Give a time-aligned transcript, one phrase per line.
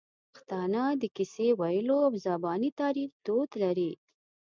[0.31, 3.91] پښتانه د کیسې ویلو او زباني تاریخ دود لري.